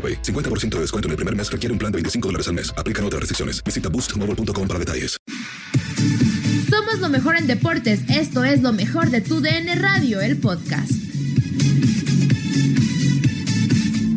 AroPay. 0.00 0.22
50% 0.22 0.76
de 0.76 0.80
descuento 0.80 1.08
en 1.08 1.10
el 1.10 1.16
primer 1.16 1.36
mes 1.36 1.52
requiere 1.52 1.72
un 1.72 1.78
plan 1.78 1.92
de 1.92 1.96
25 1.96 2.28
dólares 2.28 2.48
al 2.48 2.54
mes. 2.54 2.72
Aplican 2.78 3.04
otras 3.04 3.20
restricciones. 3.20 3.62
Visita 3.62 3.90
boostmobile.com 3.90 4.66
para 4.66 4.78
detalles. 4.78 5.18
Somos 6.70 7.00
lo 7.00 7.08
mejor 7.08 7.36
en 7.36 7.46
deportes. 7.46 8.08
Esto 8.08 8.44
es 8.44 8.62
lo 8.62 8.72
mejor 8.72 9.10
de 9.10 9.20
tu 9.20 9.40
DN 9.40 9.74
Radio, 9.74 10.20
el 10.20 10.38
podcast. 10.38 10.92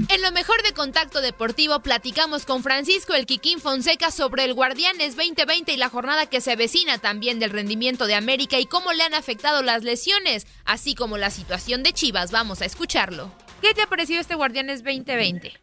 En 0.10 0.22
lo 0.22 0.32
mejor 0.32 0.62
de 0.62 0.74
Contacto 0.74 1.22
Deportivo 1.22 1.82
platicamos 1.82 2.46
con 2.46 2.62
Francisco 2.62 3.16
El 3.16 3.26
Quiquín 3.26 3.60
Fonseca 3.60 4.12
sobre 4.12 4.46
el 4.46 4.54
Guardianes 4.54 5.16
2020 5.16 5.74
y 5.74 5.78
la 5.78 5.90
jornada 5.90 6.28
que 6.28 6.40
se 6.40 6.52
avecina 6.52 7.00
también 7.00 7.40
del 7.40 7.50
rendimiento 7.50 8.06
de 8.06 8.14
América 8.14 8.60
y 8.60 8.68
cómo 8.68 8.94
le 8.94 9.04
han 9.04 9.16
afectado 9.16 9.64
las 9.64 9.84
lesiones, 9.84 10.46
así 10.66 10.94
como 10.94 11.18
la 11.18 11.32
situación 11.32 11.82
de 11.82 11.94
Chivas. 11.94 12.32
Vamos 12.32 12.62
a 12.62 12.66
escucharlo. 12.66 13.32
¿Qué 13.62 13.74
te 13.74 13.82
ha 13.82 13.88
parecido 13.88 14.22
este 14.22 14.36
Guardianes 14.36 14.84
2020? 14.84 15.54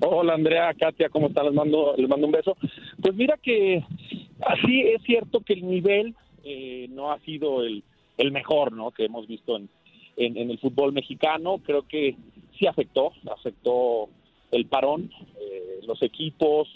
Hola 0.00 0.34
Andrea, 0.34 0.74
Katia, 0.74 1.08
¿cómo 1.08 1.28
están? 1.28 1.46
Les 1.46 1.54
mando, 1.54 1.94
les 1.96 2.08
mando 2.08 2.26
un 2.26 2.32
beso. 2.32 2.56
Pues 3.00 3.14
mira 3.14 3.38
que 3.40 3.84
así 4.40 4.80
es 4.80 5.02
cierto 5.02 5.40
que 5.40 5.54
el 5.54 5.66
nivel 5.66 6.14
eh, 6.44 6.88
no 6.90 7.12
ha 7.12 7.18
sido 7.20 7.62
el, 7.62 7.84
el 8.18 8.32
mejor, 8.32 8.72
¿no? 8.72 8.90
Que 8.90 9.04
hemos 9.04 9.26
visto 9.26 9.56
en, 9.56 9.68
en, 10.16 10.50
el 10.50 10.58
fútbol 10.58 10.92
mexicano. 10.92 11.58
Creo 11.58 11.86
que 11.86 12.16
sí 12.58 12.66
afectó, 12.66 13.12
afectó 13.30 14.08
el 14.50 14.66
parón, 14.66 15.10
eh, 15.40 15.80
los 15.86 16.02
equipos, 16.02 16.68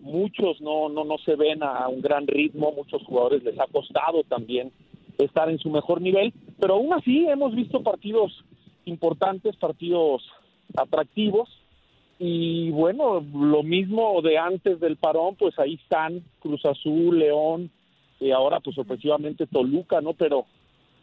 muchos 0.00 0.60
no, 0.60 0.88
no, 0.88 1.04
no 1.04 1.18
se 1.18 1.34
ven 1.34 1.62
a 1.62 1.88
un 1.88 2.00
gran 2.00 2.26
ritmo, 2.26 2.72
muchos 2.72 3.02
jugadores 3.04 3.42
les 3.42 3.58
ha 3.58 3.66
costado 3.66 4.22
también 4.24 4.72
estar 5.18 5.50
en 5.50 5.58
su 5.58 5.70
mejor 5.70 6.00
nivel, 6.00 6.32
pero 6.60 6.74
aún 6.74 6.92
así 6.92 7.26
hemos 7.26 7.54
visto 7.54 7.82
partidos 7.82 8.44
importantes, 8.84 9.56
partidos 9.56 10.22
atractivos, 10.76 11.48
y 12.18 12.70
bueno, 12.70 13.24
lo 13.34 13.62
mismo 13.62 14.20
de 14.22 14.38
antes 14.38 14.80
del 14.80 14.96
parón, 14.96 15.36
pues 15.36 15.58
ahí 15.58 15.74
están 15.74 16.22
Cruz 16.40 16.64
Azul, 16.64 17.18
León, 17.18 17.70
y 18.20 18.30
ahora 18.32 18.60
pues 18.60 18.76
ofensivamente 18.78 19.46
Toluca, 19.46 20.00
¿no? 20.00 20.14
Pero 20.14 20.46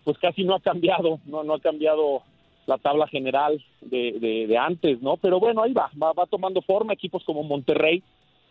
pues 0.03 0.17
casi 0.19 0.43
no 0.43 0.55
ha 0.55 0.59
cambiado, 0.59 1.19
no, 1.25 1.43
no 1.43 1.53
ha 1.55 1.59
cambiado 1.59 2.21
la 2.67 2.77
tabla 2.77 3.07
general 3.07 3.63
de, 3.81 4.13
de, 4.19 4.47
de 4.47 4.57
antes, 4.57 5.01
¿no? 5.01 5.17
Pero 5.17 5.39
bueno, 5.39 5.63
ahí 5.63 5.73
va, 5.73 5.89
va, 6.01 6.13
va 6.13 6.25
tomando 6.25 6.61
forma, 6.61 6.93
equipos 6.93 7.23
como 7.23 7.43
Monterrey 7.43 8.03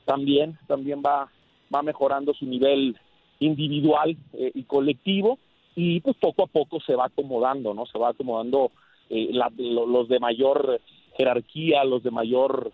también, 0.04 0.58
también 0.66 1.02
va, 1.04 1.28
va 1.75 1.82
mejorando 1.82 2.32
su 2.34 2.46
nivel 2.46 2.96
individual 3.41 4.16
eh, 4.34 4.52
y 4.54 4.62
colectivo 4.64 5.38
y 5.76 6.00
pues 6.00 6.16
poco 6.16 6.44
a 6.44 6.46
poco 6.46 6.81
se 6.81 6.94
va 6.94 7.06
acomodando, 7.06 7.75
¿no? 7.75 7.84
Se 7.86 7.98
va 7.98 8.10
acomodando 8.10 8.70
eh, 9.10 9.28
la, 9.32 9.50
lo- 9.56 9.86
los 9.86 10.08
de 10.08 10.20
mayor 10.20 10.81
jerarquía, 11.16 11.84
los 11.84 12.02
de 12.02 12.10
mayor 12.10 12.72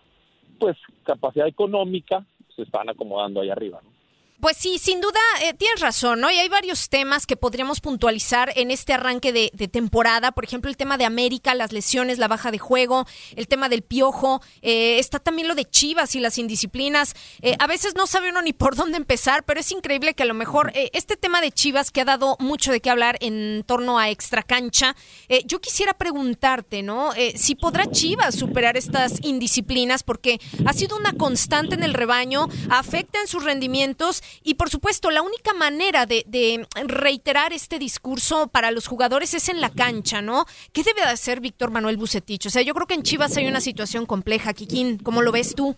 pues 0.58 0.76
capacidad 1.04 1.46
económica, 1.46 2.24
se 2.54 2.62
están 2.62 2.88
acomodando 2.90 3.40
ahí 3.40 3.50
arriba, 3.50 3.80
¿no? 3.82 3.99
Pues 4.40 4.56
sí, 4.56 4.78
sin 4.78 5.00
duda 5.00 5.20
eh, 5.42 5.52
tienes 5.54 5.80
razón, 5.80 6.20
¿no? 6.20 6.30
Y 6.30 6.38
hay 6.38 6.48
varios 6.48 6.88
temas 6.88 7.26
que 7.26 7.36
podríamos 7.36 7.80
puntualizar 7.80 8.52
en 8.56 8.70
este 8.70 8.94
arranque 8.94 9.32
de, 9.32 9.50
temporada. 9.68 10.32
Por 10.32 10.44
ejemplo, 10.44 10.70
el 10.70 10.76
tema 10.76 10.96
de 10.96 11.04
América, 11.04 11.54
las 11.54 11.72
lesiones, 11.72 12.18
la 12.18 12.26
baja 12.26 12.50
de 12.50 12.58
juego, 12.58 13.06
el 13.36 13.48
tema 13.48 13.68
del 13.68 13.82
piojo. 13.82 14.40
eh, 14.62 14.98
está 14.98 15.18
también 15.18 15.46
lo 15.46 15.54
de 15.54 15.66
Chivas 15.66 16.14
y 16.14 16.20
las 16.20 16.38
indisciplinas. 16.38 17.14
Eh, 17.42 17.56
a 17.58 17.66
veces 17.66 17.94
no 17.94 18.06
sabe 18.06 18.30
uno 18.30 18.42
ni 18.42 18.52
por 18.52 18.76
dónde 18.76 18.96
empezar, 18.96 19.44
pero 19.44 19.60
es 19.60 19.70
increíble 19.72 20.14
que 20.14 20.22
a 20.22 20.26
lo 20.26 20.34
mejor 20.34 20.72
eh, 20.74 20.90
este 20.92 21.16
tema 21.16 21.40
de 21.40 21.52
Chivas 21.52 21.90
que 21.90 22.00
ha 22.00 22.04
dado 22.04 22.36
mucho 22.38 22.72
de 22.72 22.80
qué 22.80 22.90
hablar 22.90 23.16
en 23.20 23.64
torno 23.66 23.98
a 23.98 24.10
extracancha, 24.10 24.96
eh, 25.28 25.42
yo 25.46 25.60
quisiera 25.60 25.94
preguntarte, 25.94 26.82
¿no? 26.82 27.10
Si 27.34 27.54
podrá 27.54 27.90
Chivas 27.90 28.34
superar 28.34 28.76
estas 28.76 29.22
indisciplinas, 29.22 30.02
porque 30.02 30.40
ha 30.64 30.72
sido 30.72 30.96
una 30.96 31.12
constante 31.12 31.74
en 31.74 31.82
el 31.82 31.94
rebaño, 31.94 32.48
afecta 32.70 33.20
en 33.20 33.26
sus 33.26 33.44
rendimientos 33.44 34.22
y 34.42 34.54
por 34.54 34.70
supuesto 34.70 35.10
la 35.10 35.22
única 35.22 35.52
manera 35.54 36.06
de, 36.06 36.24
de 36.26 36.66
reiterar 36.86 37.52
este 37.52 37.78
discurso 37.78 38.48
para 38.48 38.70
los 38.70 38.86
jugadores 38.86 39.34
es 39.34 39.48
en 39.48 39.60
la 39.60 39.70
cancha, 39.70 40.22
¿no? 40.22 40.44
¿Qué 40.72 40.82
debe 40.82 41.00
de 41.00 41.08
hacer 41.08 41.40
Víctor 41.40 41.70
Manuel 41.70 41.96
Bucetich? 41.96 42.46
O 42.46 42.50
sea, 42.50 42.62
yo 42.62 42.74
creo 42.74 42.86
que 42.86 42.94
en 42.94 43.02
Chivas 43.02 43.36
hay 43.36 43.46
una 43.46 43.60
situación 43.60 44.06
compleja, 44.06 44.52
Kikín, 44.52 44.98
¿cómo 44.98 45.22
lo 45.22 45.32
ves 45.32 45.54
tú? 45.54 45.76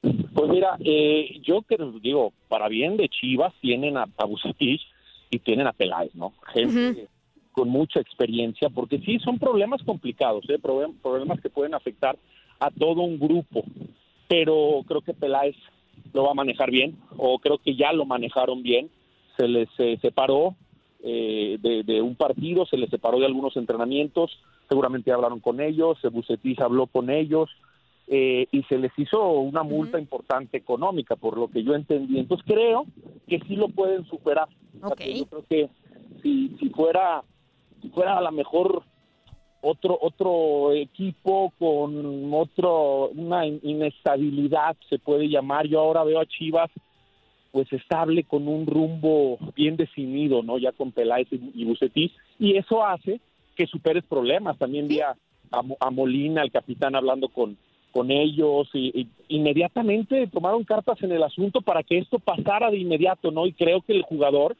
Pues 0.00 0.50
mira, 0.50 0.76
eh, 0.84 1.40
yo 1.42 1.62
creo, 1.62 1.92
digo, 2.00 2.32
para 2.48 2.68
bien 2.68 2.96
de 2.96 3.08
Chivas 3.08 3.52
tienen 3.60 3.96
a, 3.96 4.06
a 4.16 4.24
Bucetich 4.24 4.80
y 5.30 5.38
tienen 5.38 5.66
a 5.66 5.72
Peláez, 5.72 6.14
¿no? 6.14 6.32
Gente 6.52 7.08
con 7.52 7.68
mucha 7.68 8.00
experiencia, 8.00 8.70
porque 8.70 8.98
sí, 9.00 9.18
son 9.18 9.38
problemas 9.38 9.82
complicados, 9.82 10.44
¿eh? 10.48 10.58
Problem- 10.58 10.94
problemas 11.02 11.38
que 11.40 11.50
pueden 11.50 11.74
afectar 11.74 12.18
a 12.58 12.70
todo 12.70 13.02
un 13.02 13.18
grupo, 13.18 13.62
pero 14.26 14.82
creo 14.88 15.02
que 15.02 15.12
Peláez 15.12 15.54
lo 16.12 16.24
va 16.24 16.32
a 16.32 16.34
manejar 16.34 16.70
bien, 16.70 16.96
o 17.16 17.38
creo 17.38 17.58
que 17.58 17.74
ya 17.74 17.92
lo 17.92 18.04
manejaron 18.04 18.62
bien, 18.62 18.90
se 19.36 19.48
les 19.48 19.68
eh, 19.78 19.98
separó 20.02 20.56
eh, 21.02 21.58
de, 21.60 21.82
de 21.82 22.02
un 22.02 22.14
partido, 22.14 22.66
se 22.66 22.76
les 22.76 22.90
separó 22.90 23.18
de 23.18 23.26
algunos 23.26 23.56
entrenamientos, 23.56 24.38
seguramente 24.68 25.12
hablaron 25.12 25.40
con 25.40 25.60
ellos, 25.60 25.98
Bucetich 26.12 26.60
habló 26.60 26.86
con 26.86 27.10
ellos, 27.10 27.50
eh, 28.08 28.46
y 28.50 28.62
se 28.64 28.78
les 28.78 28.92
hizo 28.98 29.30
una 29.30 29.62
multa 29.62 29.98
importante 29.98 30.56
económica, 30.56 31.16
por 31.16 31.38
lo 31.38 31.48
que 31.48 31.62
yo 31.62 31.74
entendí. 31.74 32.18
Entonces 32.18 32.44
creo 32.46 32.84
que 33.28 33.40
sí 33.46 33.56
lo 33.56 33.68
pueden 33.68 34.04
superar. 34.06 34.48
O 34.82 34.88
sea, 34.88 34.96
que 34.96 35.18
Yo 35.18 35.26
creo 35.26 35.44
que 35.48 35.70
si, 36.22 36.56
si 36.58 36.68
fuera 36.70 37.22
si 37.80 37.88
fuera 37.88 38.18
a 38.18 38.20
lo 38.20 38.30
mejor 38.32 38.82
otro 39.62 39.98
otro 40.00 40.72
equipo 40.72 41.52
con 41.58 42.32
otro 42.34 43.08
una 43.14 43.46
in- 43.46 43.60
inestabilidad 43.62 44.76
se 44.90 44.98
puede 44.98 45.28
llamar. 45.28 45.66
Yo 45.66 45.80
ahora 45.80 46.04
veo 46.04 46.20
a 46.20 46.26
Chivas 46.26 46.70
pues 47.52 47.72
estable 47.72 48.24
con 48.24 48.48
un 48.48 48.66
rumbo 48.66 49.38
bien 49.54 49.76
definido, 49.76 50.42
¿no? 50.42 50.58
Ya 50.58 50.72
con 50.72 50.90
Peláez 50.90 51.28
y 51.30 51.64
Bucetich, 51.64 52.12
y 52.38 52.56
eso 52.56 52.84
hace 52.84 53.20
que 53.54 53.66
superes 53.66 54.04
problemas. 54.04 54.58
También 54.58 54.88
vi 54.88 55.00
a, 55.00 55.14
a 55.50 55.90
Molina, 55.90 56.42
el 56.42 56.50
capitán, 56.50 56.94
hablando 56.96 57.28
con, 57.28 57.58
con 57.92 58.10
ellos 58.10 58.68
y, 58.72 59.06
inmediatamente 59.28 60.26
tomaron 60.28 60.64
cartas 60.64 61.02
en 61.02 61.12
el 61.12 61.22
asunto 61.22 61.60
para 61.60 61.82
que 61.82 61.98
esto 61.98 62.18
pasara 62.18 62.70
de 62.70 62.78
inmediato, 62.78 63.30
¿no? 63.30 63.46
Y 63.46 63.52
creo 63.52 63.82
que 63.82 63.92
el 63.92 64.02
jugador 64.02 64.56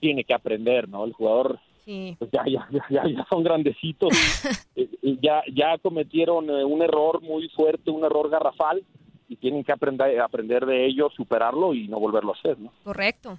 tiene 0.00 0.24
que 0.24 0.34
aprender, 0.34 0.88
¿no? 0.88 1.04
El 1.04 1.12
jugador 1.12 1.60
pues 1.84 2.30
ya, 2.32 2.44
ya, 2.46 2.68
ya, 2.70 3.06
ya, 3.06 3.26
son 3.28 3.44
grandecitos, 3.44 4.10
eh, 4.76 4.88
ya, 5.20 5.42
ya 5.52 5.78
cometieron 5.78 6.48
eh, 6.50 6.64
un 6.64 6.82
error 6.82 7.20
muy 7.22 7.48
fuerte, 7.50 7.90
un 7.90 8.04
error 8.04 8.30
garrafal 8.30 8.82
y 9.28 9.36
tienen 9.36 9.64
que 9.64 9.72
aprender, 9.72 10.20
aprender 10.20 10.66
de 10.66 10.86
ello, 10.86 11.10
superarlo 11.16 11.74
y 11.74 11.88
no 11.88 12.00
volverlo 12.00 12.32
a 12.32 12.38
hacer, 12.38 12.58
¿no? 12.58 12.72
Correcto 12.84 13.38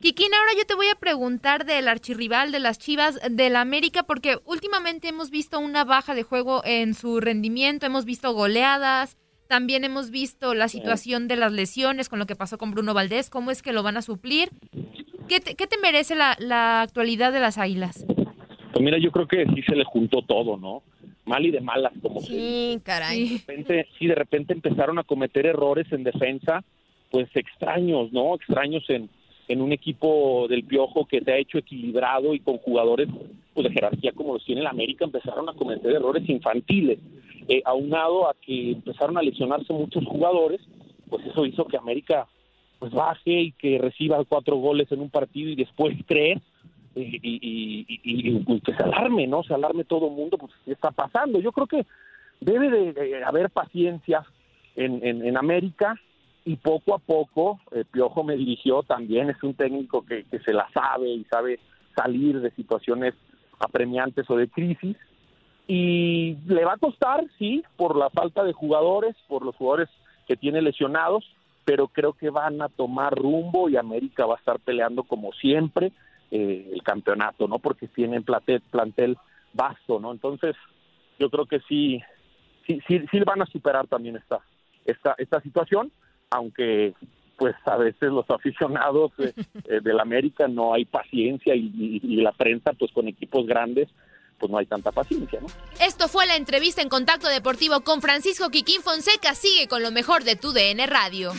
Kikín, 0.00 0.34
ahora 0.34 0.50
yo 0.58 0.66
te 0.66 0.74
voy 0.74 0.86
a 0.88 0.98
preguntar 0.98 1.64
del 1.64 1.88
archirrival 1.88 2.52
de 2.52 2.58
las 2.58 2.78
Chivas 2.78 3.18
del 3.30 3.56
América, 3.56 4.02
porque 4.02 4.36
últimamente 4.44 5.08
hemos 5.08 5.30
visto 5.30 5.58
una 5.58 5.84
baja 5.84 6.14
de 6.14 6.22
juego 6.22 6.62
en 6.64 6.94
su 6.94 7.20
rendimiento, 7.20 7.86
hemos 7.86 8.04
visto 8.04 8.32
goleadas, 8.32 9.16
también 9.48 9.84
hemos 9.84 10.10
visto 10.10 10.54
la 10.54 10.68
situación 10.68 11.28
de 11.28 11.36
las 11.36 11.52
lesiones 11.52 12.08
con 12.08 12.18
lo 12.18 12.26
que 12.26 12.36
pasó 12.36 12.58
con 12.58 12.72
Bruno 12.72 12.94
Valdés, 12.94 13.30
cómo 13.30 13.50
es 13.50 13.62
que 13.62 13.72
lo 13.72 13.82
van 13.82 13.96
a 13.96 14.02
suplir. 14.02 14.50
¿Qué 15.28 15.40
te, 15.40 15.54
qué 15.54 15.66
te 15.66 15.78
merece 15.78 16.14
la, 16.14 16.36
la, 16.38 16.82
actualidad 16.82 17.32
de 17.32 17.40
las 17.40 17.56
Águilas? 17.56 18.04
Pues 18.06 18.84
mira, 18.84 18.98
yo 18.98 19.10
creo 19.10 19.26
que 19.26 19.46
sí 19.54 19.62
se 19.62 19.74
le 19.74 19.84
juntó 19.84 20.22
todo, 20.22 20.56
¿no? 20.56 20.82
Mal 21.24 21.46
y 21.46 21.50
de 21.50 21.60
malas, 21.60 21.92
como 22.02 22.20
Sí, 22.20 22.78
caray. 22.84 23.28
De 23.28 23.38
repente, 23.38 23.88
sí, 23.98 24.06
de 24.06 24.14
repente 24.14 24.52
empezaron 24.52 24.98
a 24.98 25.04
cometer 25.04 25.46
errores 25.46 25.90
en 25.92 26.04
defensa 26.04 26.62
pues 27.14 27.28
extraños, 27.36 28.12
¿no? 28.12 28.34
Extraños 28.34 28.82
en, 28.90 29.08
en 29.46 29.60
un 29.60 29.70
equipo 29.70 30.48
del 30.48 30.64
Piojo 30.64 31.06
que 31.06 31.20
se 31.20 31.30
ha 31.30 31.38
hecho 31.38 31.58
equilibrado 31.58 32.34
y 32.34 32.40
con 32.40 32.58
jugadores 32.58 33.08
pues, 33.54 33.68
de 33.68 33.72
jerarquía 33.72 34.10
como 34.10 34.34
los 34.34 34.44
tiene 34.44 34.62
el 34.62 34.66
América, 34.66 35.04
empezaron 35.04 35.48
a 35.48 35.52
cometer 35.52 35.92
errores 35.92 36.28
infantiles. 36.28 36.98
Eh, 37.46 37.62
aunado 37.66 38.28
a 38.28 38.34
que 38.34 38.72
empezaron 38.72 39.16
a 39.16 39.22
lesionarse 39.22 39.72
muchos 39.72 40.04
jugadores, 40.04 40.60
pues 41.08 41.24
eso 41.24 41.46
hizo 41.46 41.66
que 41.66 41.76
América 41.76 42.26
pues 42.80 42.90
baje 42.90 43.42
y 43.42 43.52
que 43.52 43.78
reciba 43.78 44.24
cuatro 44.24 44.56
goles 44.56 44.90
en 44.90 45.00
un 45.00 45.08
partido 45.08 45.50
y 45.50 45.54
después 45.54 45.96
tres 46.08 46.40
y, 46.96 47.20
y, 47.22 47.86
y, 48.02 48.38
pues, 48.40 48.60
que 48.60 48.74
se 48.74 48.82
alarme, 48.82 49.28
¿no? 49.28 49.44
Se 49.44 49.54
alarme 49.54 49.84
todo 49.84 50.08
el 50.08 50.14
mundo, 50.14 50.36
pues 50.36 50.50
¿qué 50.64 50.72
está 50.72 50.90
pasando? 50.90 51.38
Yo 51.38 51.52
creo 51.52 51.68
que 51.68 51.86
debe 52.40 52.92
de, 52.92 53.22
haber 53.22 53.50
paciencia 53.50 54.24
en, 54.74 55.06
en, 55.06 55.24
en 55.24 55.36
América, 55.36 55.94
y 56.44 56.56
poco 56.56 56.94
a 56.94 56.98
poco 56.98 57.60
eh, 57.70 57.84
Piojo 57.90 58.22
me 58.22 58.36
dirigió 58.36 58.82
también, 58.82 59.30
es 59.30 59.42
un 59.42 59.54
técnico 59.54 60.04
que, 60.04 60.26
se 60.44 60.52
la 60.52 60.68
sabe 60.72 61.08
y 61.08 61.24
sabe 61.24 61.58
salir 61.96 62.40
de 62.40 62.50
situaciones 62.50 63.14
apremiantes 63.58 64.28
o 64.28 64.36
de 64.36 64.48
crisis 64.48 64.96
y 65.66 66.36
le 66.46 66.64
va 66.64 66.74
a 66.74 66.78
costar, 66.78 67.24
sí, 67.38 67.62
por 67.76 67.96
la 67.96 68.10
falta 68.10 68.44
de 68.44 68.52
jugadores, 68.52 69.16
por 69.28 69.44
los 69.44 69.56
jugadores 69.56 69.88
que 70.28 70.36
tiene 70.36 70.60
lesionados, 70.60 71.24
pero 71.64 71.88
creo 71.88 72.12
que 72.12 72.28
van 72.28 72.60
a 72.60 72.68
tomar 72.68 73.14
rumbo 73.14 73.70
y 73.70 73.76
América 73.76 74.26
va 74.26 74.34
a 74.34 74.38
estar 74.38 74.60
peleando 74.60 75.04
como 75.04 75.32
siempre 75.32 75.92
eh, 76.30 76.70
el 76.70 76.82
campeonato, 76.82 77.48
¿no? 77.48 77.58
Porque 77.58 77.88
tienen 77.88 78.24
plantel, 78.24 78.60
plantel 78.70 79.16
vasto, 79.54 79.98
¿no? 79.98 80.12
Entonces, 80.12 80.54
yo 81.18 81.30
creo 81.30 81.46
que 81.46 81.60
sí, 81.60 82.02
sí, 82.66 82.80
sí, 82.86 83.02
sí 83.10 83.20
van 83.20 83.40
a 83.40 83.46
superar 83.46 83.86
también 83.86 84.16
esta, 84.16 84.40
esta, 84.84 85.14
esta 85.16 85.40
situación 85.40 85.90
aunque 86.30 86.94
pues 87.36 87.54
a 87.64 87.76
veces 87.76 88.10
los 88.10 88.28
aficionados 88.30 89.12
de, 89.16 89.34
eh, 89.68 89.80
del 89.82 90.00
América 90.00 90.48
no 90.48 90.74
hay 90.74 90.84
paciencia 90.84 91.54
y, 91.54 92.00
la 92.22 92.32
prensa 92.32 92.72
pues 92.72 92.90
con 92.92 93.06
equipos 93.08 93.46
grandes 93.46 93.88
pues 94.38 94.50
no 94.50 94.58
hay 94.58 94.66
tanta 94.66 94.90
paciencia, 94.90 95.40
¿no? 95.40 95.46
Esto 95.80 96.08
fue 96.08 96.26
la 96.26 96.36
entrevista 96.36 96.82
en 96.82 96.88
Contacto 96.88 97.28
Deportivo 97.28 97.80
con 97.82 98.00
Francisco 98.00 98.50
Quiquín 98.50 98.82
Fonseca. 98.82 99.34
Sigue 99.34 99.68
con 99.68 99.82
lo 99.82 99.90
mejor 99.90 100.24
de 100.24 100.36
tu 100.36 100.52
DN 100.52 100.86
Radio. 100.86 101.32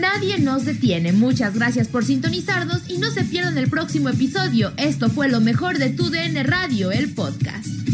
Nadie 0.00 0.38
nos 0.40 0.64
detiene. 0.64 1.12
Muchas 1.12 1.54
gracias 1.54 1.88
por 1.88 2.04
sintonizarnos 2.04 2.90
y 2.90 2.98
no 2.98 3.10
se 3.10 3.24
pierdan 3.24 3.56
el 3.56 3.70
próximo 3.70 4.08
episodio. 4.08 4.72
Esto 4.76 5.08
fue 5.08 5.28
lo 5.28 5.40
mejor 5.40 5.78
de 5.78 5.90
tu 5.90 6.10
DN 6.10 6.42
Radio, 6.42 6.90
el 6.90 7.14
podcast. 7.14 7.93